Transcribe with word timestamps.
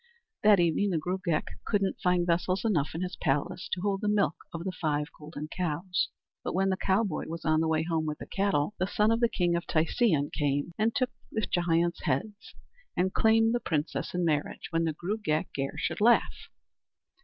That 0.41 0.59
evening 0.59 0.89
the 0.89 0.97
Gruagach 0.97 1.45
couldn't 1.63 1.99
find 2.01 2.25
vessels 2.25 2.65
enough 2.65 2.95
in 2.95 3.03
his 3.03 3.15
palace 3.17 3.69
to 3.71 3.81
hold 3.81 4.01
the 4.01 4.07
milk 4.07 4.33
of 4.51 4.63
the 4.63 4.71
five 4.71 5.05
golden 5.19 5.47
cows. 5.47 6.09
But 6.43 6.55
when 6.55 6.69
the 6.69 6.75
cowboy 6.77 7.25
was 7.27 7.45
on 7.45 7.59
the 7.59 7.67
way 7.67 7.83
home 7.83 8.07
with 8.07 8.17
the 8.17 8.25
cattle, 8.25 8.73
the 8.79 8.87
son 8.87 9.11
of 9.11 9.19
the 9.19 9.29
king 9.29 9.55
of 9.55 9.67
Tisean 9.67 10.31
came 10.33 10.71
and 10.75 10.95
took 10.95 11.11
the 11.31 11.41
giant's 11.41 12.01
heads 12.05 12.55
and 12.97 13.13
claimed 13.13 13.53
the 13.53 13.59
princess 13.59 14.15
in 14.15 14.25
marriage 14.25 14.69
when 14.71 14.85
the 14.85 14.93
Gruagach 14.93 15.53
Gaire 15.53 15.77
should 15.77 16.01
laugh. 16.01 16.49